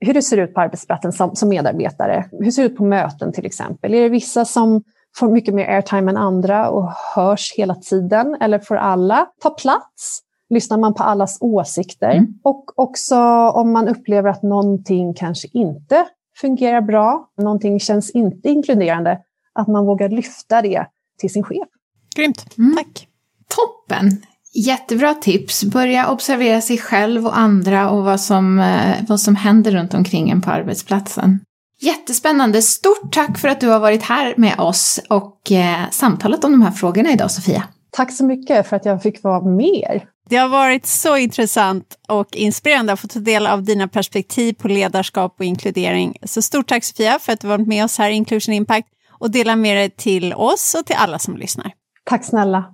[0.00, 2.24] hur det ser ut på arbetsplatsen som, som medarbetare.
[2.32, 3.94] Hur ser det ut på möten till exempel?
[3.94, 4.82] Är det vissa som
[5.16, 8.36] får mycket mer airtime än andra och hörs hela tiden?
[8.40, 10.22] Eller får alla ta plats?
[10.50, 12.10] Lyssnar man på allas åsikter?
[12.10, 12.34] Mm.
[12.42, 13.16] Och också
[13.48, 16.06] om man upplever att någonting kanske inte
[16.40, 19.18] fungerar bra, någonting känns inte inkluderande,
[19.52, 20.86] att man vågar lyfta det
[21.20, 21.68] till sin chef.
[22.16, 22.76] Grymt, mm.
[22.76, 23.08] tack!
[23.48, 24.22] Toppen!
[24.54, 25.64] Jättebra tips.
[25.64, 30.30] Börja observera sig själv och andra och vad som, eh, vad som händer runt omkring
[30.30, 31.40] en på arbetsplatsen.
[31.80, 32.62] Jättespännande.
[32.62, 36.62] Stort tack för att du har varit här med oss och eh, samtalat om de
[36.62, 37.64] här frågorna idag, Sofia.
[37.90, 40.00] Tack så mycket för att jag fick vara med.
[40.28, 44.68] Det har varit så intressant och inspirerande att få ta del av dina perspektiv på
[44.68, 46.16] ledarskap och inkludering.
[46.22, 48.88] Så stort tack Sofia för att du varit med oss här i Inclusion Impact
[49.18, 51.72] och delar med dig till oss och till alla som lyssnar.
[52.04, 52.64] Tack snälla.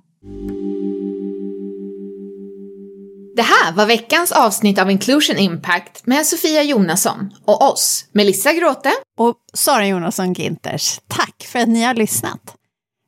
[3.36, 8.92] Det här var veckans avsnitt av Inclusion Impact med Sofia Jonasson och oss, Melissa Gråte
[9.18, 11.00] och Sara Jonasson Ginters.
[11.08, 12.54] Tack för att ni har lyssnat.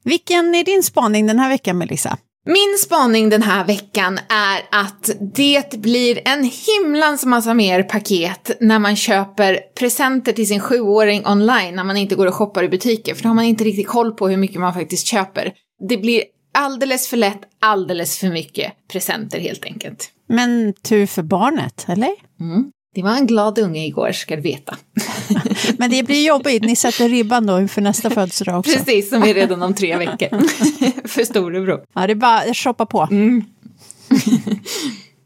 [0.05, 2.19] Vilken är din spaning den här veckan, Melissa?
[2.49, 8.79] Min spaning den här veckan är att det blir en himlans massa mer paket när
[8.79, 13.15] man köper presenter till sin sjuåring online när man inte går och shoppar i butiker,
[13.15, 15.53] för då har man inte riktigt koll på hur mycket man faktiskt köper.
[15.89, 16.23] Det blir
[16.55, 20.11] alldeles för lätt, alldeles för mycket presenter helt enkelt.
[20.29, 22.15] Men tur för barnet, eller?
[22.41, 22.71] Mm.
[22.95, 24.77] Det var en glad unge igår, ska du veta.
[25.79, 28.73] Men det blir jobbigt, ni sätter ribban då inför nästa födelsedag också.
[28.73, 30.29] Precis, som är redan om tre veckor.
[31.09, 31.81] för storebror.
[31.95, 33.09] Ja, det är bara att shoppa på.
[33.11, 33.45] Mm.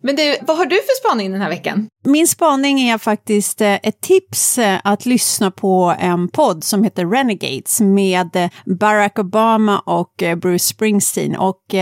[0.03, 1.88] Men du, vad har du för spaning den här veckan?
[2.05, 7.07] Min spaning är faktiskt eh, ett tips eh, att lyssna på en podd som heter
[7.07, 11.36] Renegades med eh, Barack Obama och Bruce Springsteen.
[11.36, 11.74] Och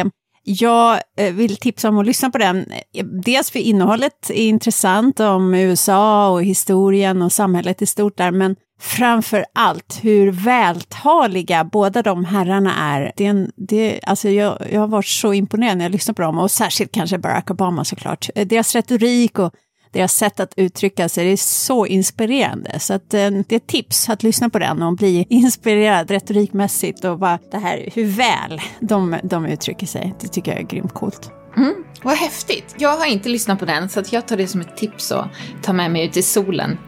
[0.49, 2.67] jag eh, vill tipsa om att lyssna på den.
[2.95, 8.31] Eh, dels för innehållet är intressant om USA och historien och samhället i stort där,
[8.31, 13.13] men framför allt hur vältaliga båda de herrarna är.
[13.17, 16.23] Det är en, det, alltså jag, jag har varit så imponerad när jag lyssnar på
[16.23, 18.29] dem och särskilt kanske Barack Obama såklart.
[18.35, 19.53] Eh, deras retorik och
[19.93, 22.81] deras sätt att uttrycka sig, det är så inspirerande.
[22.81, 27.05] Så att, eh, det är ett tips att lyssna på den och bli inspirerad retorikmässigt
[27.05, 30.15] och bara det här hur väl de, de uttrycker sig.
[30.21, 31.31] Det tycker jag är grymt coolt.
[31.57, 32.75] Mm, vad häftigt.
[32.79, 35.25] Jag har inte lyssnat på den så att jag tar det som ett tips och
[35.63, 36.79] tar med mig ut i solen.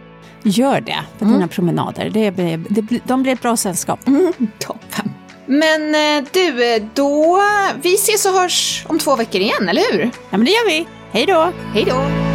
[0.42, 1.36] Gör det på mm.
[1.36, 2.10] dina promenader.
[2.10, 2.60] Det, det,
[3.04, 4.06] de blir ett bra sällskap.
[4.06, 5.10] Mm, toppen.
[5.46, 7.40] Men eh, du, eh, då...
[7.82, 10.02] Vi ses och hörs om två veckor igen, eller hur?
[10.02, 10.86] Ja, men det gör vi.
[11.12, 11.52] Hej då!
[11.74, 12.29] Hej då!